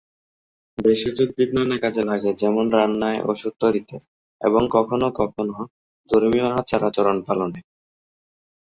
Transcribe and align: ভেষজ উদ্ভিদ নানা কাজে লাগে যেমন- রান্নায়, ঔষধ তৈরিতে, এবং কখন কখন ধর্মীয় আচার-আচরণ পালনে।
ভেষজ 0.77 1.17
উদ্ভিদ 1.21 1.49
নানা 1.53 1.77
কাজে 1.77 2.03
লাগে 2.03 2.31
যেমন- 2.33 2.73
রান্নায়, 2.73 3.19
ঔষধ 3.23 3.53
তৈরিতে, 3.59 3.95
এবং 4.41 4.61
কখন 4.71 4.99
কখন 5.11 5.45
ধর্মীয় 6.09 6.47
আচার-আচরণ 6.59 7.17
পালনে। 7.21 7.59